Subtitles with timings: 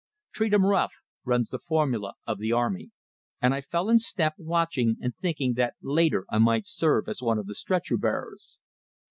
[0.33, 0.95] "Treat 'em rough!"
[1.25, 2.89] runs the formula of the army;
[3.39, 7.37] and I fell in step, watching, and thinking that later I might serve as one
[7.37, 8.57] of the stretcher bearers.